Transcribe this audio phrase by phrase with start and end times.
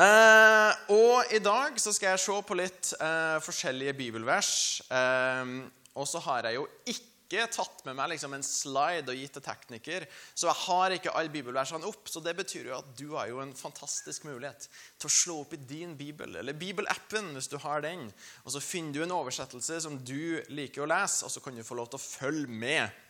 [0.00, 4.52] Eh, og i dag så skal jeg se på litt eh, forskjellige bibelvers.
[4.88, 5.56] Eh,
[5.98, 9.44] og så har jeg jo ikke tatt med meg liksom en slide og gitt til
[9.44, 12.08] tekniker, så jeg har ikke alle bibelversene opp.
[12.10, 15.54] Så det betyr jo at du har jo en fantastisk mulighet til å slå opp
[15.54, 18.08] i din bibel, eller bibelappen hvis du har den.
[18.46, 21.66] Og så finner du en oversettelse som du liker å lese, og så kan du
[21.66, 23.06] få lov til å følge med.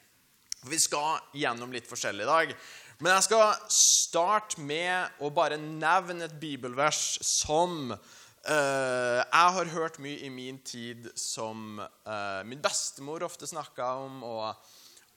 [0.68, 2.56] Vi skal gjennom litt forskjellig i dag.
[3.00, 7.94] Men jeg skal starte med å bare nevne et bibelvers som
[8.40, 14.22] Uh, jeg har hørt mye i min tid som uh, min bestemor ofte snakka om,
[14.24, 14.70] og,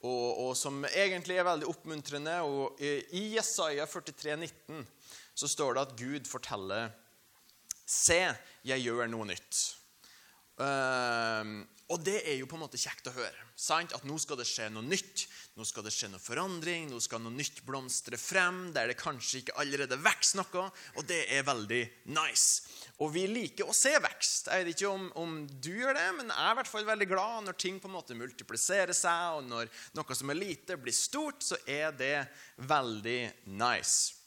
[0.03, 2.33] og, og, som egentlig er veldig oppmuntrende.
[2.43, 4.83] Og I Jesaja 43, 19,
[5.39, 6.91] så står det at Gud forteller
[7.87, 8.19] Se,
[8.67, 9.61] jeg gjør noe nytt.
[10.63, 13.47] Uh, og det er jo på en måte kjekt å høre.
[13.59, 13.91] Sant?
[13.93, 15.25] At nå skal det skje noe nytt.
[15.59, 16.87] Nå skal det skje noe forandring.
[16.89, 20.63] Nå skal noe nytt blomstre frem der det kanskje ikke allerede vokser noe.
[20.97, 21.83] Og det er veldig
[22.15, 22.63] nice.
[23.03, 24.49] Og vi liker å se vekst.
[24.49, 27.09] Jeg vet ikke om, om, du gjør det, men jeg er i hvert fall veldig
[27.11, 30.95] glad når ting på en måte multipliserer seg, og når noe som er lite, blir
[30.95, 32.15] stort, så er det
[32.63, 33.21] veldig
[33.59, 34.22] nice.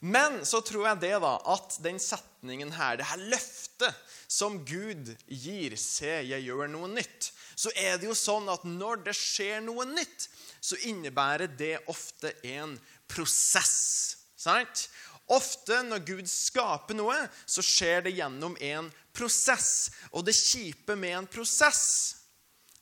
[0.00, 5.12] Men så tror jeg det da, at den setningen her, det her løftet som Gud
[5.28, 9.60] gir, se, jeg gjør noe nytt, så er det jo sånn at når det skjer
[9.64, 12.78] noe nytt, så innebærer det ofte en
[13.10, 14.16] prosess.
[14.40, 14.88] Sant?
[15.30, 19.90] Ofte når Gud skaper noe, så skjer det gjennom en prosess.
[20.16, 21.84] Og det kjipe med en prosess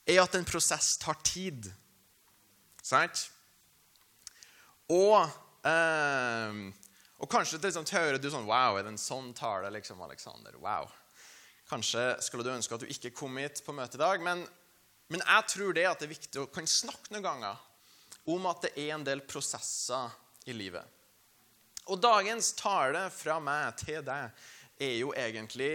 [0.09, 1.67] er at en prosess tar tid.
[2.81, 3.27] Sant?
[4.89, 5.19] Og
[5.67, 6.63] eh,
[7.19, 10.55] og kanskje liksom, hører du sånn Wow, er det en sånn tale, liksom, Alexander?
[10.63, 10.87] Wow.
[11.69, 14.23] Kanskje skulle du ønske at du ikke kom hit på møtet i dag.
[14.23, 14.45] Men,
[15.11, 17.65] men jeg tror det at det er viktig å kan snakke noen ganger
[18.29, 20.15] om at det er en del prosesser
[20.49, 20.85] i livet.
[21.89, 25.73] Og dagens tale fra meg til deg er jo egentlig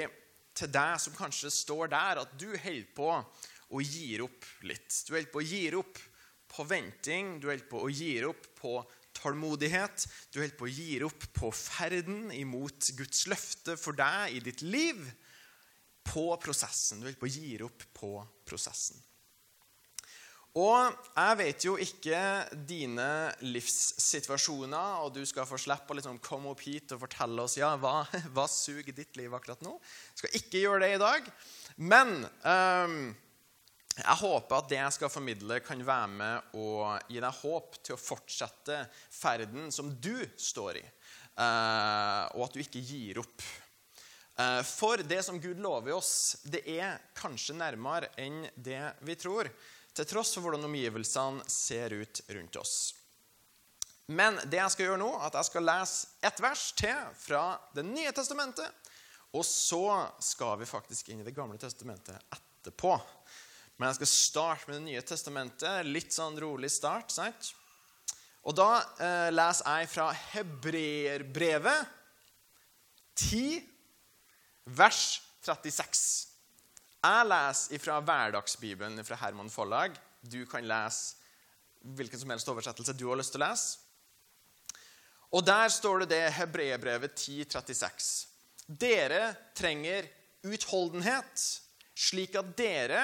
[0.53, 3.09] til deg som kanskje står der, at du holder på
[3.73, 4.89] å gi opp litt.
[5.07, 6.01] Du holder på å gi opp
[6.53, 8.75] på venting, du holder på å gi opp på
[9.23, 10.05] tålmodighet.
[10.29, 14.61] Du holder på å gi opp på ferden imot Guds løfte for deg i ditt
[14.65, 15.01] liv.
[16.03, 16.99] På prosessen.
[16.99, 18.13] Du holder på å gi opp på
[18.45, 18.99] prosessen.
[20.53, 22.17] Og jeg vet jo ikke
[22.69, 23.07] dine
[23.41, 27.71] livssituasjoner, og du skal få slippe å liksom komme opp hit og fortelle oss ja,
[27.81, 28.03] hva,
[28.35, 29.73] hva suger ditt liv akkurat nå.
[30.11, 31.31] Jeg skal ikke gjøre det i dag.
[31.81, 32.13] Men
[32.45, 32.99] um,
[33.93, 37.95] jeg håper at det jeg skal formidle, kan være med og gi deg håp til
[37.95, 38.79] å fortsette
[39.13, 43.45] ferden som du står i, eh, og at du ikke gir opp.
[44.39, 49.51] Eh, for det som Gud lover oss, det er kanskje nærmere enn det vi tror,
[49.93, 52.77] til tross for hvordan omgivelsene ser ut rundt oss.
[54.09, 57.43] Men det jeg skal gjøre nå, at jeg skal lese ett vers til fra
[57.75, 58.89] Det nye testamentet,
[59.33, 62.97] og så skal vi faktisk inn i Det gamle testamentet etterpå.
[63.77, 65.87] Men jeg skal starte med Det nye testamentet.
[65.89, 67.11] Litt sånn rolig start.
[67.11, 67.53] sant?
[68.43, 68.69] Og da
[68.99, 71.85] eh, leser jeg fra Hebreerbrevet
[73.15, 73.61] 10,
[74.75, 75.03] vers
[75.45, 76.03] 36.
[77.03, 79.95] Jeg leser fra Hverdagsbibelen fra Herman Forlag.
[80.21, 81.19] Du kan lese
[81.83, 83.79] hvilken som helst oversettelse du har lyst til å lese.
[85.33, 88.11] Og der står det det Hebreerbrevet 10, 36.
[88.67, 90.05] Dere trenger
[90.45, 91.47] utholdenhet,
[91.95, 93.01] slik at dere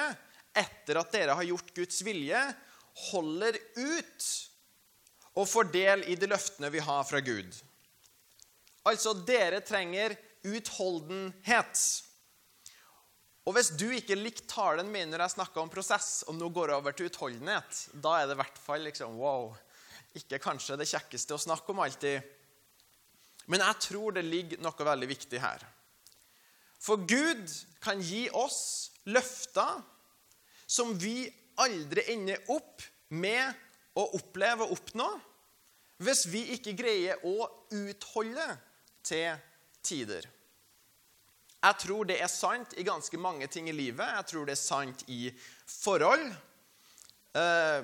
[0.56, 2.40] etter at dere har gjort Guds vilje,
[3.10, 4.28] holder ut
[5.38, 7.54] og får del i de løftene vi har fra Gud.
[8.88, 10.16] Altså, dere trenger
[10.48, 11.82] utholdenhet.
[13.48, 16.74] Og hvis du ikke likte talen min når jeg snakka om prosess, og nå går
[16.76, 19.52] over til utholdenhet, da er det i hvert fall liksom wow.
[20.18, 22.24] Ikke kanskje det kjekkeste å snakke om alltid.
[23.50, 25.62] Men jeg tror det ligger noe veldig viktig her.
[26.80, 27.46] For Gud
[27.84, 29.80] kan gi oss løfter
[30.70, 31.24] som vi
[31.60, 32.84] aldri ender opp
[33.18, 35.08] med å oppleve og oppnå
[36.00, 37.44] hvis vi ikke greier å
[37.76, 38.46] utholde
[39.04, 39.34] til
[39.84, 40.28] tider.
[41.60, 44.06] Jeg tror det er sant i ganske mange ting i livet.
[44.16, 45.26] Jeg tror det er sant i
[45.68, 46.30] forhold.
[47.36, 47.80] Eh,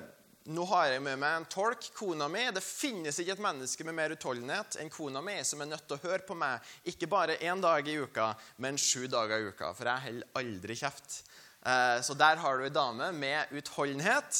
[0.49, 2.47] nå har jeg med meg en tolk, kona mi.
[2.55, 5.99] Det finnes ikke et menneske med mer utholdenhet enn kona mi, som er nødt til
[5.99, 8.31] å høre på meg ikke bare én dag i uka,
[8.63, 9.73] men sju dager i uka.
[9.77, 11.19] For jeg holder aldri kjeft.
[11.67, 14.39] Eh, så der har du ei dame med utholdenhet.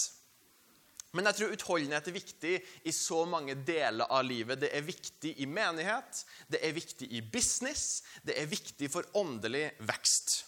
[1.15, 2.53] Men jeg tror utholdenhet er viktig
[2.87, 4.61] i så mange deler av livet.
[4.61, 9.71] Det er viktig i menighet, det er viktig i business, det er viktig for åndelig
[9.87, 10.43] vekst.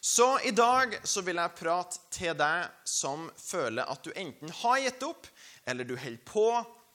[0.00, 4.78] Så i dag så vil jeg prate til deg som føler at du enten har
[4.84, 5.26] gitt opp,
[5.68, 6.46] eller du holder på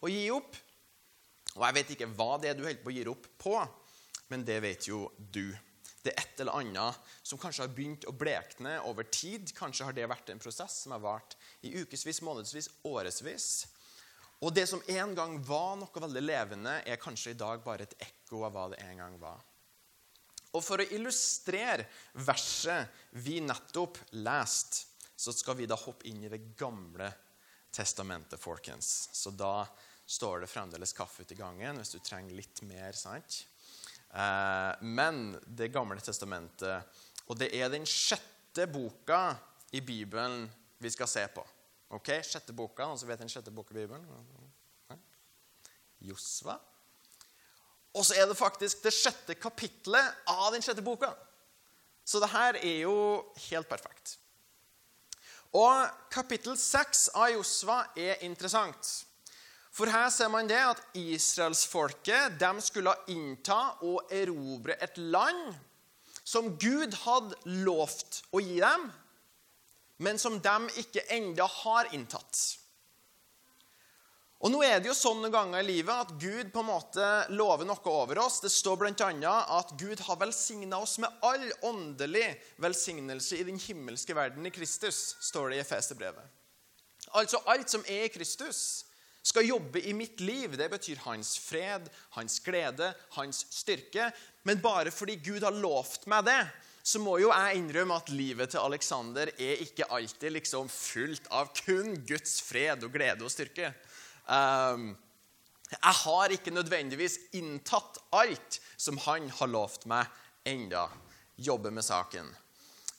[0.03, 0.57] å gi opp.
[1.53, 3.57] Og jeg vet ikke hva det er du holder på å gi opp på.
[4.31, 5.53] men det vet jo du.
[6.03, 9.53] Det er et eller annet som kanskje har begynt å blekne over tid.
[9.55, 13.47] Kanskje har det vært en prosess som har vart i ukevis, månedsvis, årevis.
[14.43, 17.95] Og det som en gang var noe veldig levende, er kanskje i dag bare et
[18.03, 19.39] ekko av hva det en gang var.
[20.53, 21.87] Og For å illustrere
[22.27, 22.91] verset
[23.23, 27.07] vi nettopp leste, så skal vi da hoppe inn i Det gamle
[27.71, 29.09] testamentet, folkens.
[29.13, 29.63] Så da
[30.05, 32.91] står det fremdeles kaffe ute i gangen hvis du trenger litt mer.
[32.91, 33.45] sant?
[34.13, 39.33] Eh, men Det gamle testamentet Og det er den sjette boka
[39.73, 40.45] i Bibelen
[40.77, 41.41] vi skal se på.
[41.95, 44.03] Ok, Sjette boka, Noen som vet den sjette boka i Bibelen?
[46.03, 46.57] Josva.
[47.93, 51.13] Og så er det faktisk det sjette kapitlet av den sjette boka.
[52.03, 52.95] Så det her er jo
[53.47, 54.17] helt perfekt.
[55.53, 59.05] Og kapittel seks av Josva er interessant.
[59.73, 65.55] For her ser man det at israelsfolket skulle innta og erobre et land
[66.23, 68.85] som Gud hadde lovt å gi dem,
[69.97, 72.43] men som de ikke enda har inntatt.
[74.43, 77.63] Og nå er det jo sånne ganger i livet at Gud på en måte lover
[77.63, 78.41] noe over oss.
[78.43, 79.35] Det står bl.a.
[79.57, 82.25] at Gud har velsigna oss med all åndelig
[82.61, 86.41] velsignelse i den himmelske verden i Kristus, står det i Efeserbrevet.
[87.15, 88.83] Altså alt som er i Kristus,
[89.23, 90.57] skal jobbe i mitt liv.
[90.57, 91.87] Det betyr hans fred,
[92.17, 94.11] hans glede, hans styrke.
[94.43, 96.41] Men bare fordi Gud har lovt meg det,
[96.83, 101.53] så må jo jeg innrømme at livet til Alexander er ikke alltid liksom fullt av
[101.55, 103.71] kun Guds fred og glede og styrke.
[104.27, 104.91] Um,
[105.71, 110.11] jeg har ikke nødvendigvis inntatt alt som han har lovt meg
[110.45, 110.89] enda.
[111.39, 112.27] Jobbe med saken.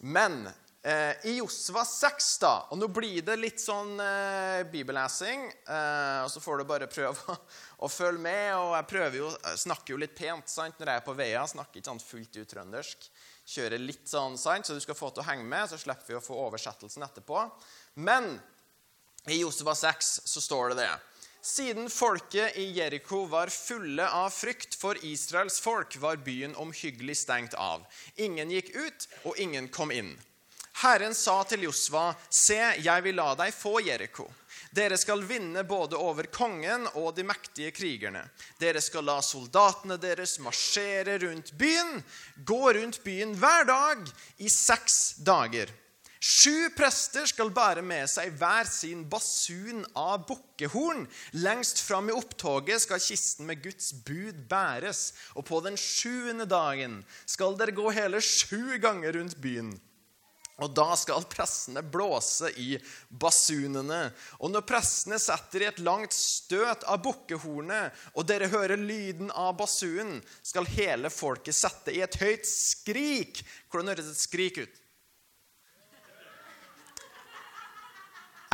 [0.00, 0.47] Men
[0.85, 5.47] Eh, I Josva 6, da Og nå blir det litt sånn eh, bibellesing.
[5.65, 7.37] Eh, og så får du bare prøve å,
[7.87, 8.51] å, følge med.
[8.59, 11.49] Og jeg prøver jo, jeg snakker jo litt pent sant, når jeg er på veien.
[11.49, 13.07] Snakker ikke sånn fullt ut trøndersk.
[13.55, 15.71] Kjører litt sånn, sant, så du skal få til å henge med.
[15.73, 17.47] Så slipper vi å få oversettelsen etterpå.
[18.05, 18.35] Men
[19.33, 20.93] i Josva 6 så står det det.
[21.45, 27.57] Siden folket i Jeriko var fulle av frykt for Israels folk, var byen omhyggelig stengt
[27.57, 27.89] av.
[28.21, 30.13] Ingen gikk ut, og ingen kom inn.
[30.82, 34.26] Herren sa til Josva, se, jeg vil la deg få Jeriko.
[34.75, 38.25] Dere skal vinne både over kongen og de mektige krigerne.
[38.59, 42.03] Dere skal la soldatene deres marsjere rundt byen,
[42.43, 44.03] gå rundt byen hver dag
[44.43, 45.71] i seks dager.
[46.25, 51.05] Sju prester skal bære med seg hver sin basun av bukkehorn.
[51.44, 55.11] Lengst fram i opptoget skal kisten med Guds bud bæres.
[55.37, 59.75] Og på den sjuende dagen skal dere gå hele sju ganger rundt byen.
[60.62, 62.77] Og da skal pressene blåse i
[63.11, 64.12] basunene.
[64.39, 69.56] Og når pressene setter i et langt støt av bukkehornet, og dere hører lyden av
[69.59, 73.43] basunen, skal hele folket sette i et høyt skrik.
[73.67, 74.81] Hvordan høres et skrik ut?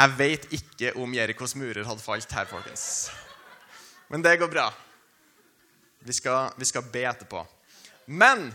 [0.01, 3.11] Jeg vet ikke om Jerikos murer hadde falt her, folkens.
[4.09, 4.71] Men det går bra.
[6.01, 7.45] Vi skal, vi skal be etterpå.
[8.09, 8.49] Men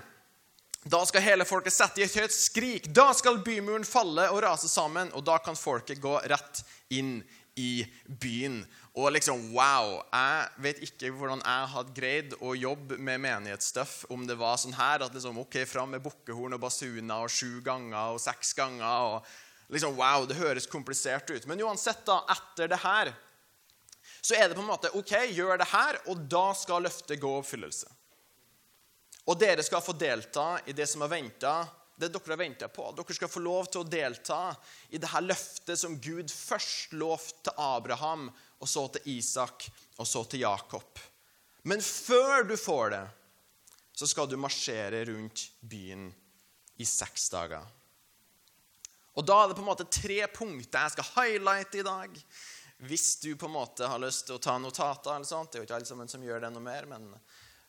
[0.85, 2.91] da skal hele folket sette i et høyt skrik.
[2.93, 6.61] Da skal bymuren falle og rase sammen, og da kan folket gå rett
[6.93, 7.23] inn
[7.57, 8.59] i byen.
[8.93, 9.97] Og liksom, wow!
[10.13, 14.77] Jeg vet ikke hvordan jeg hadde greid å jobbe med menighetsstøff om det var sånn
[14.77, 19.17] her at liksom, ok, fram med bukkehorn og basuner og sju ganger og seks ganger.
[19.17, 21.49] og liksom, Wow, det høres komplisert ut.
[21.49, 23.15] Men uansett, da, etter det her,
[24.21, 27.37] så er det på en måte ok, gjør det her, og da skal løftet gå
[27.39, 27.89] oppfyllelse.
[29.25, 32.89] Og dere skal få delta i det som er ventet, det dere har venta på.
[32.91, 34.39] Dere skal få lov til å delta
[34.91, 38.27] i det her løftet som Gud først lovte til Abraham,
[38.59, 39.67] og så til Isak,
[39.97, 40.99] og så til Jakob.
[41.63, 43.05] Men før du får det,
[43.95, 46.09] så skal du marsjere rundt byen
[46.75, 47.63] i seks dager.
[49.15, 52.17] Og Da er det på en måte tre punkter jeg skal highlighte i dag.
[52.83, 55.15] Hvis du på en måte har lyst til å ta notater.
[55.15, 55.51] eller sånt.
[55.51, 57.07] Det er jo ikke alle sammen som gjør det noe mer, men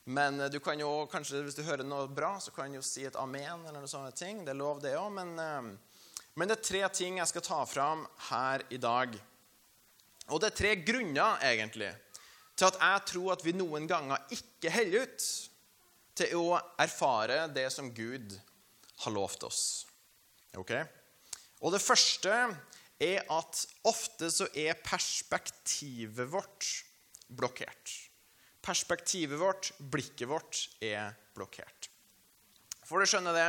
[0.07, 2.87] men eh, du kan jo kanskje, hvis du hører noe bra, så kan du jo
[2.87, 3.65] si et amen.
[3.65, 4.45] eller noen sånne ting.
[4.47, 5.11] Det er lov, det òg.
[5.19, 9.17] Men, eh, men, det er tre ting jeg skal ta fram her i dag.
[10.31, 11.91] Og det er tre grunner, egentlig,
[12.57, 15.27] til at jeg tror at vi noen ganger ikke holder ut
[16.17, 18.39] til å erfare det som Gud
[19.03, 19.63] har lovt oss.
[20.57, 20.73] Ok?
[21.67, 22.33] Og det første
[23.03, 26.71] er at ofte så er perspektivet vårt
[27.27, 28.06] blokkert
[28.67, 31.91] perspektivet vårt, blikket vårt, er blokkert.
[32.87, 33.49] For å skjønne det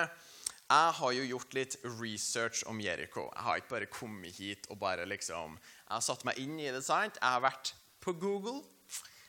[0.67, 3.29] jeg har jo gjort litt research om Jericho.
[3.31, 6.67] Jeg har ikke bare kommet hit og bare liksom Jeg har satt meg inn i
[6.67, 6.83] det.
[6.83, 7.15] sant?
[7.21, 7.71] Jeg har vært
[8.03, 8.59] på Google,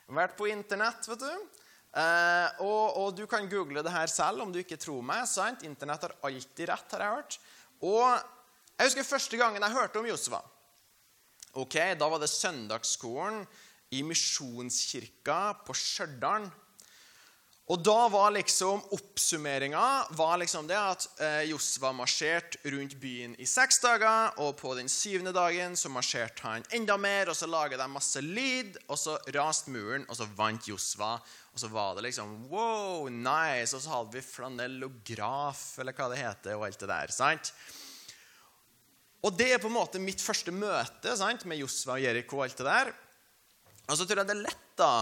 [0.09, 1.63] vært på Internett, vet du.
[1.95, 5.29] Eh, og, og, du kan google det her selv om du ikke tror meg.
[5.31, 5.63] sant?
[5.63, 7.39] Internett har alltid rett, har jeg hørt.
[7.87, 8.05] Og
[8.75, 10.43] jeg husker første gangen jeg hørte om Josva.
[11.55, 13.47] Ok, Da var det søndagsskolen
[13.95, 16.49] i Misjonskirka på Stjørdal.
[17.69, 19.81] Og da var liksom oppsummeringa
[20.17, 24.31] var liksom det at eh, Josva marsjerte rundt byen i seks dager.
[24.41, 28.23] Og på den syvende dagen så marsjerte han enda mer, og så laga de masse
[28.25, 28.79] lyd.
[28.89, 31.19] Og så raste muren, og så vant Josva.
[31.53, 33.77] Og så var det liksom wow, nice.
[33.77, 37.13] Og så hadde vi flanellograf, eller hva det heter, og alt det der.
[37.13, 37.53] sant?
[39.29, 42.47] Og det er på en måte mitt første møte sant, med Josva og Jeriko og
[42.47, 42.97] alt det der.
[43.89, 44.93] Og så tror jeg det er lett, da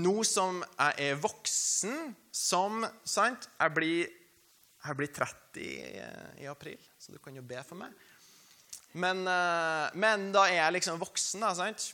[0.00, 4.06] nå som jeg er voksen, som sant, jeg, blir,
[4.86, 5.66] jeg blir 30
[6.40, 7.92] i, april, så du kan jo be for meg.
[8.92, 11.90] Men, eh, men da er jeg liksom voksen, da, sant?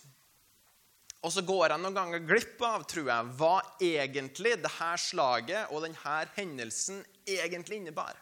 [1.26, 5.74] Og så går jeg noen ganger glipp av tror jeg, hva egentlig det her slaget
[5.74, 8.14] og denne hendelsen egentlig innebar.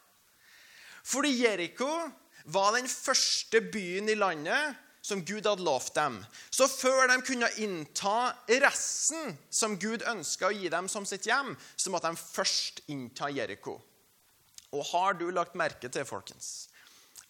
[1.07, 1.91] Fordi Jeriko
[2.53, 6.19] var den første byen i landet som Gud hadde lovt dem.
[6.51, 8.35] Så før de kunne innta
[8.65, 13.31] resten som Gud ønska å gi dem som sitt hjem, så måtte de først innta
[13.31, 13.77] Jeriko.
[14.75, 16.67] Og har du lagt merke til, folkens,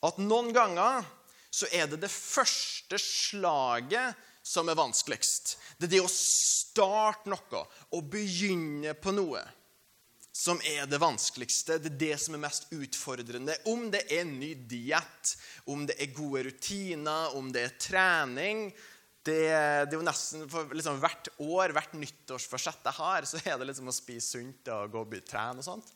[0.00, 1.04] at noen ganger
[1.52, 4.16] så er det det første slaget
[4.46, 5.56] som er vanskeligst.
[5.76, 9.44] Det er det å starte noe, å begynne på noe
[10.36, 11.78] som er det vanskeligste.
[11.80, 13.54] Det er det som er mest utfordrende.
[13.72, 15.32] Om det er ny diett,
[15.72, 18.68] om det er gode rutiner, om det er trening
[19.26, 23.56] Det, det er jo nesten for liksom, Hvert år, hvert nyttårsforsett jeg har, så er
[23.58, 25.90] det liksom å spise sunt og gå og trene og sånt.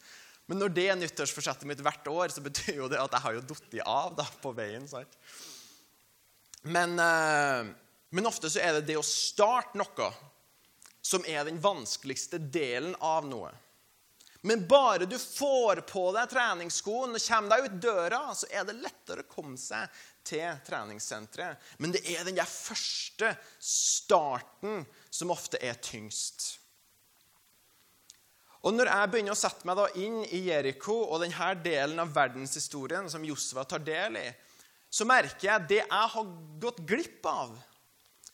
[0.51, 3.37] Men når det er nyttårsforsettet mitt hvert år, så betyr jo det at jeg har
[3.37, 4.89] jo falt av da, på veien.
[4.91, 5.15] sant?
[6.63, 7.71] Men, eh,
[8.11, 10.11] men ofte så er det det å starte noe
[11.05, 13.53] som er den vanskeligste delen av noe.
[14.41, 18.79] Men bare du får på deg treningsskoen og kommer deg ut døra, så er det
[18.81, 19.91] lettere å komme seg
[20.25, 21.61] til treningssenteret.
[21.79, 26.57] Men det er den der første starten som ofte er tyngst.
[28.65, 32.13] Og Når jeg begynner å sette meg da inn i Jeriko og denne delen av
[32.13, 34.29] verdenshistorien som Josva tar del i,
[34.91, 37.55] så merker jeg det jeg har gått glipp av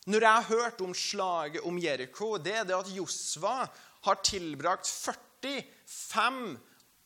[0.06, 3.64] når jeg har hørt om slaget om Jeriko, det er det at Josva
[4.06, 6.58] har tilbrakt 40 45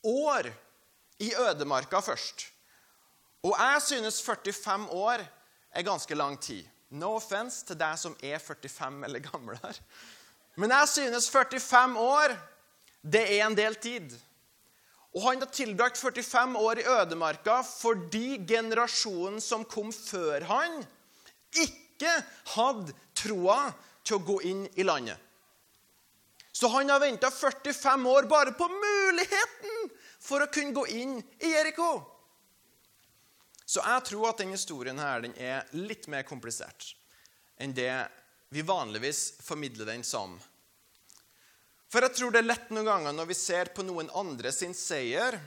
[0.05, 0.51] år
[1.21, 2.47] i ødemarka først.
[3.43, 5.25] Og jeg synes 45 år
[5.71, 6.65] er ganske lang tid.
[6.91, 9.75] No offense til deg som er 45 eller gamlere.
[10.57, 12.35] Men jeg synes 45 år,
[13.03, 14.11] det er en del tid.
[15.15, 20.83] Og han har tilbrakt 45 år i ødemarka fordi generasjonen som kom før han,
[21.51, 22.13] ikke
[22.55, 23.73] hadde troa
[24.05, 25.19] til å gå inn i landet.
[26.61, 29.87] Så han har venta 45 år bare på muligheten
[30.21, 31.89] for å kunne gå inn i Jeriko.
[33.65, 36.91] Så jeg tror at denne historien her, den er litt mer komplisert
[37.61, 37.95] enn det
[38.53, 40.37] vi vanligvis formidler den som.
[41.89, 44.77] For jeg tror det er lett noen ganger når vi ser på noen andre sin
[44.77, 45.41] seier,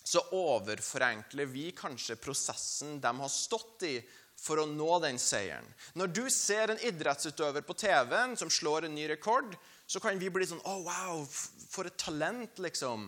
[0.00, 3.96] så overforenkler vi kanskje prosessen de har stått i
[4.36, 5.66] for å nå den seieren.
[5.92, 9.56] Når du ser en idrettsutøver på TV-en som slår en ny rekord,
[9.86, 11.22] så kan vi bli sånn Å, oh, wow,
[11.70, 13.06] for et talent, liksom.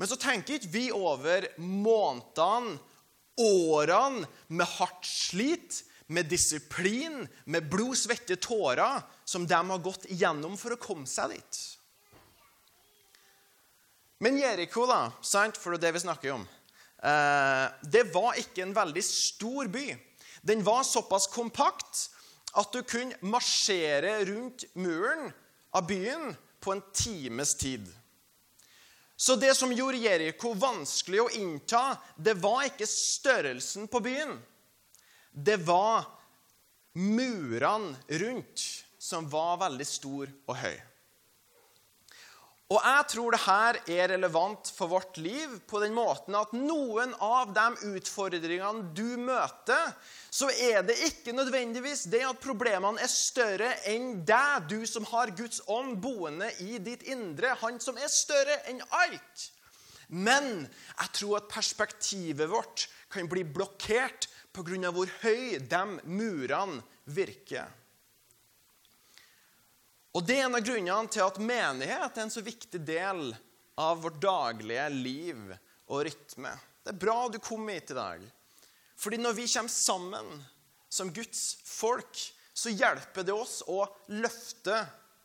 [0.00, 2.78] Men så tenker ikke vi over månedene,
[3.40, 10.58] årene med hardt slit, med disiplin, med blod, svette, tårer som de har gått igjennom
[10.60, 11.60] for å komme seg dit.
[14.22, 16.44] Men Jeriko, da, sant, for det er det vi snakker om,
[17.02, 19.86] eh, det var ikke en veldig stor by.
[20.42, 22.08] Den var såpass kompakt
[22.52, 25.30] at du kunne marsjere rundt muren
[25.72, 27.86] av byen på en times tid.
[29.16, 34.34] Så det som gjorde Jeriko vanskelig å innta, det var ikke størrelsen på byen.
[35.32, 36.08] Det var
[36.98, 38.64] murene rundt,
[38.98, 40.74] som var veldig stor og høy.
[42.72, 47.10] Og jeg tror det her er relevant for vårt liv på den måten at noen
[47.20, 49.90] av de utfordringene du møter,
[50.32, 55.34] så er det ikke nødvendigvis det at problemene er større enn deg, du som har
[55.36, 59.50] Guds ånd boende i ditt indre, han som er større enn alt.
[60.08, 64.88] Men jeg tror at perspektivet vårt kan bli blokkert pga.
[64.92, 67.68] hvor høy de murene virker.
[70.12, 73.30] Og Det er en av grunnene til at menighet er en så viktig del
[73.80, 75.40] av vårt daglige liv
[75.88, 76.52] og rytme.
[76.82, 78.24] Det er bra du kom hit i dag.
[78.98, 80.28] Fordi når vi kommer sammen
[80.92, 82.18] som Guds folk,
[82.52, 84.82] så hjelper det oss å løfte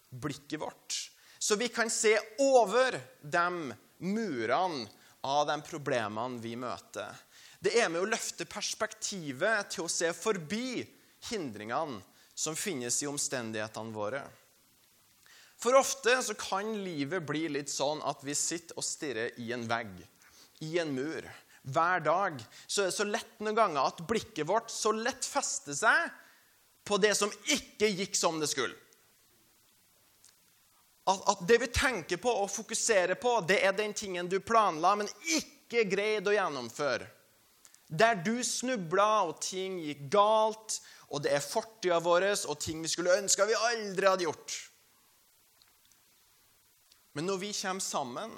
[0.09, 0.95] blikket vårt,
[1.39, 4.87] så vi kan se over de murene
[5.27, 7.11] av de problemene vi møter.
[7.59, 10.79] Det er med å løfte perspektivet til å se forbi
[11.27, 11.99] hindringene
[12.37, 14.21] som finnes i omstendighetene våre.
[15.57, 19.65] For ofte så kan livet bli litt sånn at vi sitter og stirrer i en
[19.69, 19.93] vegg,
[20.61, 21.25] i en mur.
[21.67, 25.75] Hver dag så er det så lett noen ganger at blikket vårt så lett fester
[25.75, 26.11] seg
[26.87, 28.77] på det som ikke gikk som det skulle.
[31.07, 34.93] At, at det vi tenker på og fokuserer på, det er den tingen du planla,
[34.99, 37.07] men ikke greide å gjennomføre.
[37.87, 42.91] Der du snubla, og ting gikk galt, og det er fortida vår og ting vi
[42.91, 44.57] skulle ønske vi aldri hadde gjort.
[47.17, 48.33] Men når vi kommer sammen,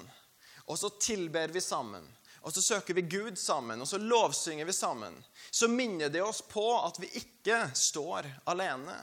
[0.64, 2.06] og så tilber vi sammen,
[2.40, 5.18] og så søker vi Gud sammen, og så lovsynger vi sammen,
[5.50, 8.94] så minner det oss på at vi ikke står alene.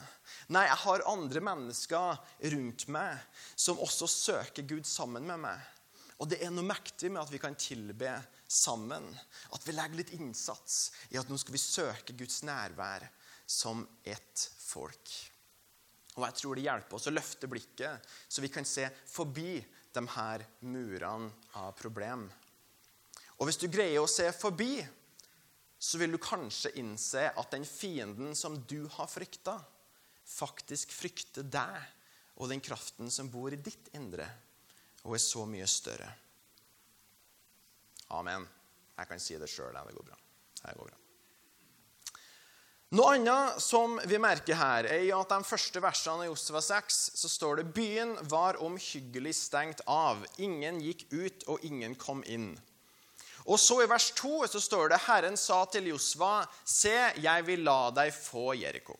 [0.50, 2.18] Nei, jeg har andre mennesker
[2.56, 3.22] rundt meg
[3.54, 5.62] som også søker Gud sammen med meg.
[6.18, 8.18] Og det er noe mektig med at vi kan tilbe
[8.50, 9.06] sammen.
[9.54, 13.06] At vi legger litt innsats i at nå skal vi søke Guds nærvær
[13.46, 15.14] som ett folk.
[16.18, 19.54] Og jeg tror det hjelper oss å løfte blikket, så vi kan se forbi
[19.94, 22.26] de her murene av problem.
[23.38, 24.82] Og hvis du greier å se forbi,
[25.78, 29.54] så vil du kanskje innse at den fienden som du har frykta,
[30.28, 31.78] faktisk frykter deg
[32.42, 34.26] og den kraften som bor i ditt indre,
[35.06, 36.10] og er så mye større.
[38.18, 38.46] Amen.
[38.98, 39.76] Jeg kan si det sjøl.
[39.76, 40.18] Det går bra.
[40.58, 40.97] Det går bra.
[42.88, 47.28] Noe annet som vi merker her, er at de første versene i Josva 6 så
[47.28, 50.22] står det byen var omhyggelig stengt av.
[50.40, 52.54] Ingen gikk ut, og ingen kom inn.
[53.44, 57.66] Og så i vers 2 så står det Herren sa til Josva, se, jeg vil
[57.68, 58.96] la deg få Jeriko.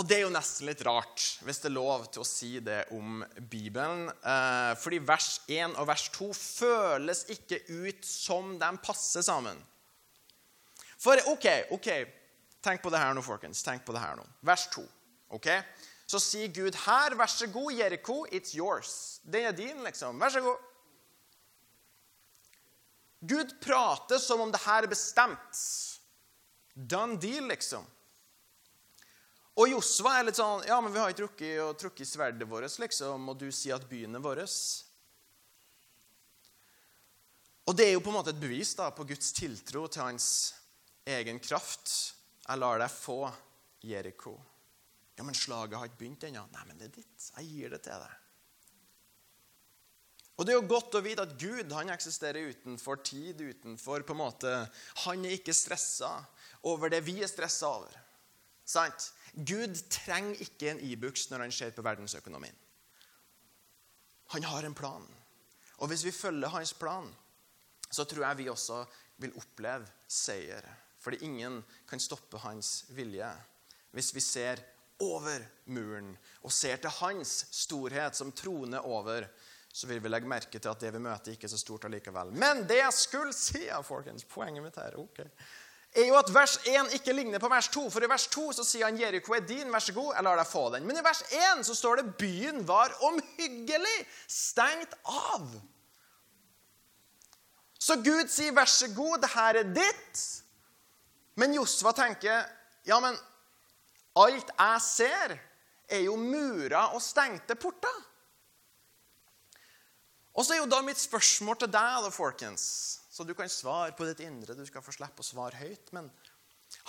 [0.00, 2.78] Og det er jo nesten litt rart, hvis det er lov til å si det
[2.96, 3.20] om
[3.52, 4.06] Bibelen.
[4.08, 9.60] Eh, fordi vers 1 og vers 2 føles ikke ut som de passer sammen.
[11.00, 11.88] For OK, ok,
[12.60, 13.62] tenk på det her nå, folkens.
[13.64, 14.26] Tenk på det her nå.
[14.44, 14.84] Vers 2.
[15.36, 15.48] ok?
[16.10, 19.20] Så sier Gud her, vær så god, Jeriko, it's yours.
[19.22, 20.18] Den er din, liksom.
[20.20, 20.66] Vær så god.
[23.30, 25.64] Gud prater som om det her er bestemt.
[26.74, 27.86] Done deal, liksom.
[29.60, 33.40] Og Josva er litt sånn Ja, men vi har ikke trukket, sverdet vårt, liksom, og
[33.40, 34.44] du sier at byen er vår.
[37.68, 40.30] Og det er jo på en måte et bevis da, på Guds tiltro til hans
[41.18, 41.92] egen kraft.
[42.46, 43.20] Jeg lar deg få
[43.86, 44.34] Jeriko.
[45.18, 46.46] Ja, men slaget har ikke begynt ennå.
[46.54, 47.30] Nei, men det er ditt.
[47.36, 48.18] Jeg gir det til deg.
[50.40, 53.40] Og Det er jo godt å vite at Gud han eksisterer utenfor tid.
[53.40, 54.70] utenfor på en måte,
[55.04, 56.24] Han er ikke stressa
[56.64, 57.92] over det vi er stressa over.
[58.64, 59.12] Sant?
[59.34, 62.56] Gud trenger ikke en Ibux e når han ser på verdensøkonomien.
[64.32, 65.06] Han har en plan.
[65.78, 67.14] Og hvis vi følger hans plan,
[67.90, 68.84] så tror jeg vi også
[69.18, 70.64] vil oppleve seier.
[71.00, 73.30] Fordi ingen kan stoppe hans vilje.
[73.96, 74.60] Hvis vi ser
[75.00, 76.12] over muren
[76.44, 79.24] og ser til hans storhet som troner over,
[79.72, 82.34] så vil vi legge merke til at det vi møter, ikke er så stort allikevel.
[82.36, 85.22] Men det jeg skulle si, folkens, poenget mitt her, ok,
[85.94, 87.88] er jo at vers 1 ikke ligner på vers 2.
[87.90, 90.36] For i vers 2 så sier han 'Jeriko er din, vær så god, jeg lar
[90.38, 90.86] deg få den'.
[90.86, 91.22] Men i vers
[91.56, 95.60] 1 så står det 'byen var omhyggelig stengt av'.
[97.78, 100.39] Så Gud sier 'vær så god, det her er ditt'.
[101.40, 102.44] Men Josva tenker
[102.88, 103.16] ja, men
[104.20, 105.36] alt jeg ser,
[105.90, 107.96] er jo murer og stengte porter.
[110.38, 112.64] Og så er jo da mitt spørsmål til deg, da, folkens,
[113.10, 114.54] så du kan svare på ditt indre.
[114.56, 115.90] Du skal få slippe å svare høyt.
[115.96, 116.08] Men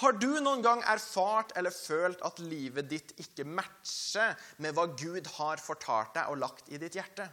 [0.03, 5.27] har du noen gang erfart eller følt at livet ditt ikke matcher med hva Gud
[5.39, 7.25] har fortalt deg og lagt i ditt hjerte?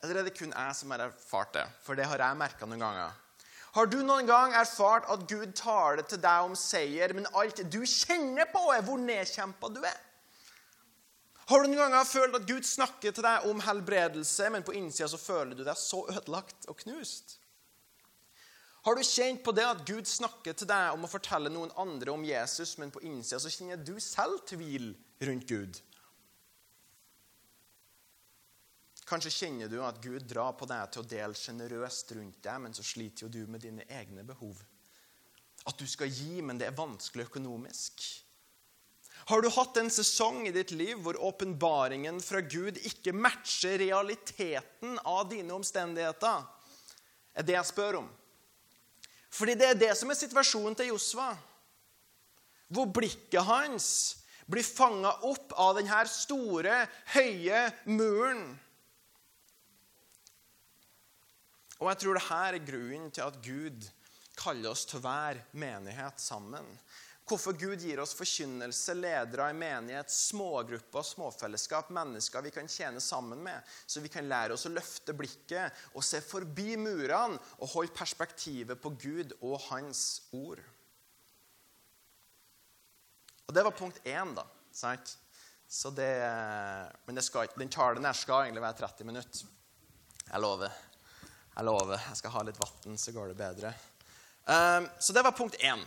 [0.00, 1.66] Eller er det kun jeg som har erfart det?
[1.84, 3.18] For det har jeg merka noen ganger.
[3.76, 7.82] Har du noen gang erfart at Gud taler til deg om seier, men alt du
[7.86, 9.98] kjenner på, er hvor nedkjempa du er?
[11.50, 15.08] Har du noen ganger følt at Gud snakker til deg om helbredelse, men på innsida
[15.10, 17.40] så føler du deg så ødelagt og knust?
[18.86, 22.14] Har du kjent på det at Gud snakker til deg om å fortelle noen andre
[22.14, 24.94] om Jesus, men på innsida så kjenner du selv tvil
[25.26, 25.82] rundt Gud?
[29.10, 32.76] Kanskje kjenner du at Gud drar på deg til å dele sjenerøst rundt deg, men
[32.76, 34.60] så sliter jo du med dine egne behov.
[35.66, 38.04] At du skal gi, men det er vanskelig økonomisk.
[39.28, 44.96] Har du hatt en sesong i ditt liv hvor åpenbaringen fra Gud ikke matcher realiteten
[45.04, 46.46] av dine omstendigheter?
[47.34, 48.08] er det jeg spør om.
[49.30, 51.30] Fordi det er det som er situasjonen til Josva.
[52.70, 53.86] Hvor blikket hans
[54.50, 56.82] blir fanga opp av denne store,
[57.14, 58.42] høye muren.
[61.80, 63.86] Og jeg tror dette er grunnen til at Gud
[64.40, 66.66] kaller oss til hver menighet sammen.
[67.30, 73.38] Hvorfor Gud gir oss forkynnelse, ledere i menighet, smågrupper, småfellesskap, mennesker vi kan tjene sammen
[73.44, 77.94] med, så vi kan lære oss å løfte blikket og se forbi murene og holde
[77.94, 80.60] perspektivet på Gud og Hans ord.
[83.46, 84.44] Og Det var punkt én, da.
[84.72, 85.16] sant?
[85.70, 86.10] Så det,
[87.06, 89.46] men det skal, den talen her skal egentlig være 30 minutter.
[90.26, 90.89] Jeg lover.
[91.60, 91.98] Jeg lover.
[92.08, 93.70] Jeg skal ha litt vann, så går det bedre.
[94.48, 95.82] Um, så det var punkt én.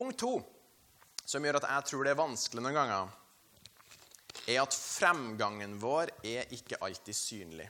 [0.00, 0.32] Punkt to,
[1.22, 3.14] som gjør at jeg tror det er vanskelig noen ganger,
[4.50, 7.68] er at fremgangen vår er ikke alltid synlig.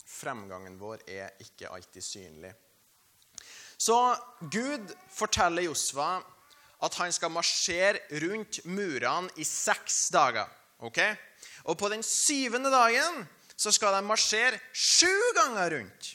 [0.00, 2.56] Fremgangen vår er ikke alltid synlig.
[3.76, 4.00] Så
[4.40, 6.22] Gud forteller Josva
[6.88, 10.48] at han skal marsjere rundt murene i seks dager.
[10.80, 11.04] ok?
[11.68, 13.26] Og på den syvende dagen
[13.56, 16.12] så skal de marsjere sju ganger rundt.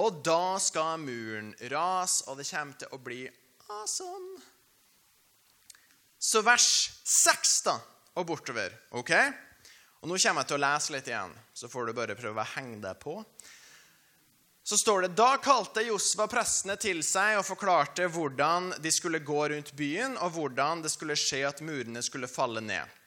[0.00, 3.20] Og da skal muren rase, og det kommer til å bli
[3.68, 4.40] awesome.
[6.20, 6.68] Så vers
[7.04, 7.76] 6 da,
[8.16, 8.74] og bortover.
[8.96, 9.12] ok?
[10.00, 12.52] Og Nå kommer jeg til å lese litt igjen, så får du bare prøve å
[12.54, 13.18] henge deg på.
[14.64, 19.48] Så står det Da kalte Josva prestene til seg og forklarte hvordan de skulle gå
[19.52, 22.99] rundt byen, og hvordan det skulle skje at murene skulle falle ned.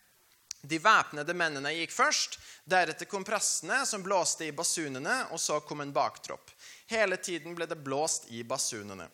[0.63, 5.83] De væpnede mennene gikk først, deretter kom prestene, som blåste i basunene, og så kom
[5.83, 6.53] en baktropp.
[6.87, 9.09] Hele tiden ble det blåst i basunene.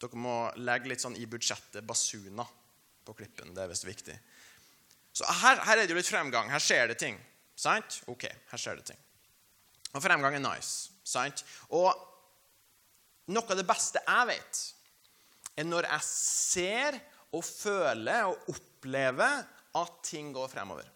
[0.00, 2.48] Dere må legge litt sånn i budsjettet basuner
[3.04, 3.52] på klippen.
[3.52, 4.16] Det er visst viktig.
[5.12, 6.48] Så her, her, er det jo litt fremgang.
[6.48, 7.20] Her skjer det ting.
[7.60, 8.00] Sant?
[8.08, 9.00] Ok, her skjer det ting.
[9.92, 10.94] Og fremgang er nice.
[11.04, 11.44] Sant?
[11.76, 11.90] Og
[13.34, 14.66] noe av det beste jeg vet,
[15.60, 17.00] er når jeg ser
[17.36, 19.44] og føler og opplever
[19.78, 20.88] at ting går fremover.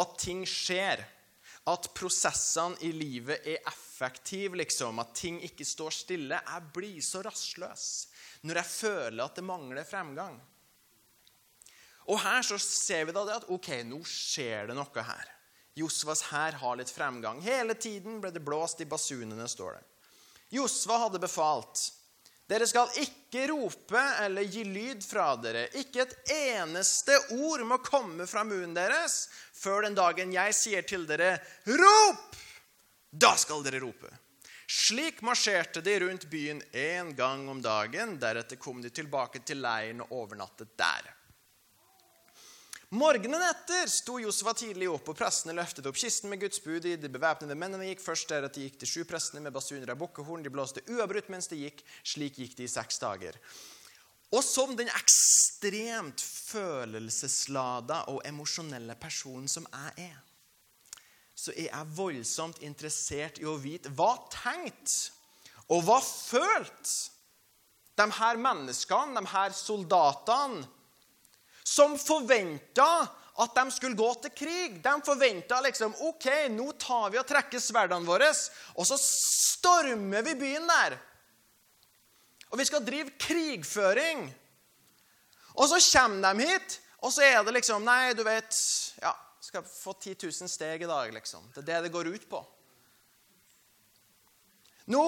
[0.00, 1.02] At ting skjer.
[1.68, 4.98] At prosessene i livet er effektive, liksom.
[5.02, 6.38] At ting ikke står stille.
[6.40, 7.90] Jeg blir så rastløs
[8.48, 10.38] når jeg føler at det mangler fremgang.
[12.08, 15.28] Og her så ser vi da det at ok, nå skjer det noe her.
[15.76, 17.42] Josvas hær har litt fremgang.
[17.44, 19.84] Hele tiden ble det blåst i basunene, står det.
[20.56, 21.84] Josva hadde befalt
[22.50, 25.68] dere skal ikke rope eller gi lyd fra dere.
[25.78, 31.06] Ikke et eneste ord må komme fra munnen deres før den dagen jeg sier til
[31.06, 31.36] dere,
[31.66, 32.40] 'Rop!'
[33.10, 34.10] Da skal dere rope.
[34.70, 38.18] Slik marsjerte de rundt byen én gang om dagen.
[38.22, 41.08] Deretter kom de tilbake til leiren og overnattet der.
[42.90, 46.82] Morgenen etter sto Josfa tidlig opp, og prestene løftet opp kisten med Guds bud.
[46.82, 50.00] De bevæpnede mennene gikk først, der at de gikk til sju prestene med basuner av
[50.00, 50.42] bukkehorn.
[50.42, 51.84] De blåste uavbrutt mens de gikk.
[52.02, 53.38] Slik gikk de i seks dager.
[54.34, 60.18] Og som den ekstremt følelseslada og emosjonelle personen som jeg er,
[61.34, 65.12] så er jeg voldsomt interessert i å vite hva tenkt
[65.70, 66.92] og hva følt
[68.02, 70.66] de her menneskene, de her soldatene
[71.64, 72.90] som forventa
[73.40, 74.80] at de skulle gå til krig.
[74.82, 78.28] De forventa liksom OK, nå tar vi og trekker sverdene våre,
[78.76, 80.98] og så stormer vi byen der.
[82.50, 84.26] Og vi skal drive krigføring.
[85.54, 88.54] Og så kommer de hit, og så er det liksom Nei, du vet
[89.02, 91.46] Ja, skal få 10 000 steg i dag, liksom.
[91.54, 92.42] Det er det det går ut på.
[94.90, 95.04] Nå,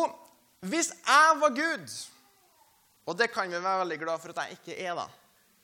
[0.70, 1.94] hvis jeg var Gud,
[3.06, 5.08] og det kan vi være veldig glad for at jeg ikke er, da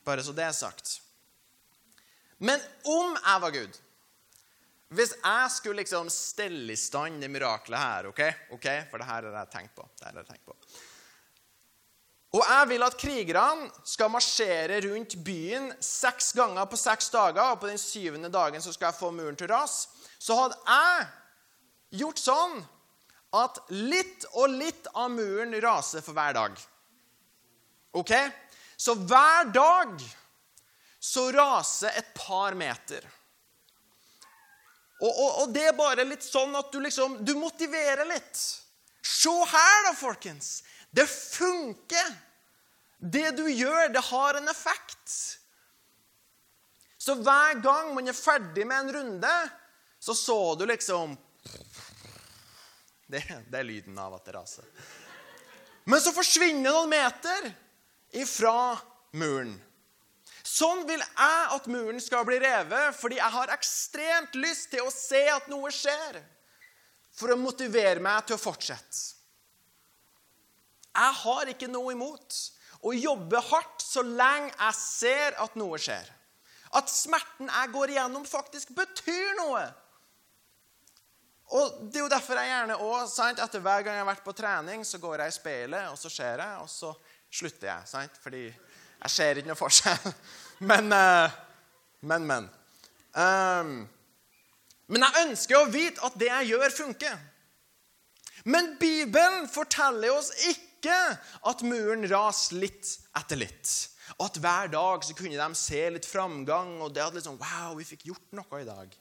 [0.09, 0.99] bare så det er sagt.
[2.39, 3.79] Men om jeg var Gud
[4.95, 8.23] Hvis jeg skulle liksom stelle i stand det miraklet her ok?
[8.57, 8.69] ok?
[8.91, 9.85] For det her har jeg tenkt på.
[9.99, 10.57] Det her har jeg tenkt på.
[12.37, 17.61] Og jeg vil at krigerne skal marsjere rundt byen seks ganger på seks dager, og
[17.61, 19.89] på den syvende dagen så skal jeg få muren til ras.
[20.21, 21.07] Så hadde jeg
[22.03, 22.59] gjort sånn
[23.39, 26.61] at litt og litt av muren raser for hver dag.
[27.97, 28.13] OK?
[28.79, 29.99] Så hver dag
[31.03, 33.03] så raser et par meter.
[35.01, 38.39] Og, og, og, det er bare litt sånn at du liksom Du motiverer litt.
[39.03, 40.63] Se her, da, folkens.
[40.91, 42.15] Det funker.
[42.99, 45.15] Det du gjør, det har en effekt.
[46.99, 49.35] Så hver gang man er ferdig med en runde,
[50.03, 51.15] så så du liksom
[53.09, 54.67] det, det er lyden av at det raser.
[55.89, 57.49] Men så forsvinner noen meter
[58.17, 58.79] ifra
[59.13, 59.57] muren.
[60.49, 64.93] Sånn vil jeg at muren skal bli revet, fordi jeg har ekstremt lyst til å
[64.95, 66.23] se at noe skjer,
[67.13, 69.17] for å motivere meg til å fortsette.
[70.99, 72.39] Jeg har ikke noe imot
[72.89, 76.09] å jobbe hardt så lenge jeg ser at noe skjer.
[76.79, 79.63] At smerten jeg går igjennom, faktisk betyr noe.
[81.57, 84.37] Og Det er jo derfor jeg gjerne også, Etter hver gang jeg har vært på
[84.37, 86.93] trening, så går jeg i speilet, og så ser jeg, og så
[87.31, 87.89] slutter jeg.
[87.91, 88.19] Sant?
[88.23, 90.13] Fordi jeg ser ikke noe forskjell.
[90.69, 91.37] Men, eh,
[92.01, 92.47] men, men.
[93.15, 93.69] Um,
[94.91, 97.15] men jeg ønsker å vite at det jeg gjør, funker.
[98.43, 100.97] Men Bibelen forteller oss ikke
[101.51, 103.71] at muren raser litt etter litt.
[104.19, 107.87] At hver dag så kunne de se litt framgang, og det at liksom, wow, vi
[107.87, 108.99] fikk gjort noe i dag.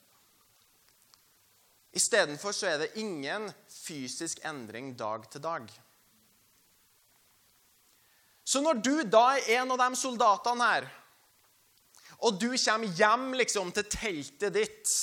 [1.97, 5.69] Istedenfor så er det ingen fysisk endring dag til dag.
[8.47, 10.89] Så når du da er en av de soldatene her,
[12.23, 14.93] og du kommer hjem liksom til teltet ditt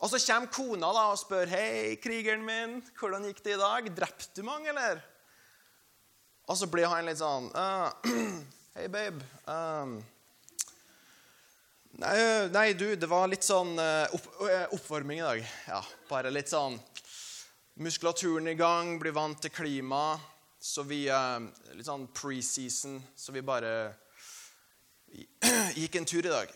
[0.00, 3.90] og så kommer kona da og spør 'Hei, krigeren min, hvordan gikk det i dag?
[3.96, 5.02] Drepte du mange, eller?'
[6.48, 7.92] Og så blir han litt sånn uh,
[8.74, 9.20] 'Hei, babe.
[9.44, 9.98] Um,
[12.00, 12.16] nei,
[12.48, 15.44] nei, du, det var litt sånn uh, opp, uh, oppvarming i dag.
[15.68, 16.80] Ja, bare litt sånn
[17.80, 20.20] Muskulaturen i gang, blir vant til klimaet.
[20.60, 23.72] Så vi Litt sånn preseason, så vi bare
[25.80, 26.52] gikk en tur i dag.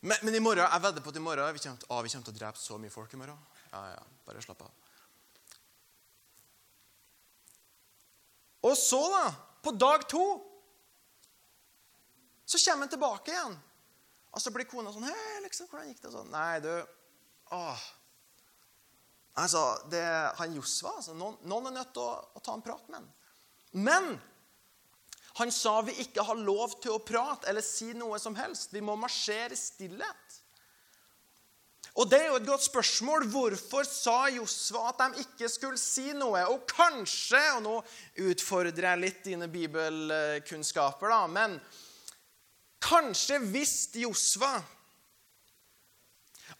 [0.00, 2.24] Men, men, i morgen, jeg vedder på at i morgen vi kommer, å, vi kommer
[2.24, 3.36] til å drepe så mye folk i morgen.
[3.68, 4.70] Ja, ja, bare slapp av.
[8.64, 9.26] Og så, da,
[9.60, 10.24] på dag to,
[12.48, 13.60] så kommer han tilbake igjen.
[14.30, 16.12] Og så blir kona sånn Hei, liksom, hvordan gikk det?
[16.14, 16.72] Sånn, Nei, du
[17.56, 17.88] åh.
[19.40, 20.02] Altså, det,
[20.38, 23.08] Han Josva altså, noen, noen, er nødt til å, å ta en prat med han.
[23.80, 24.10] Men
[25.38, 28.74] han sa vi ikke har lov til å prate eller si noe som helst.
[28.74, 30.40] Vi må marsjere i stillhet.
[31.98, 33.26] Og Det er jo et godt spørsmål.
[33.30, 36.42] Hvorfor sa Josva at de ikke skulle si noe?
[36.52, 37.76] Og kanskje, og nå
[38.30, 41.56] utfordrer jeg litt dine bibelkunnskaper, da, men
[42.80, 44.54] kanskje visste Josva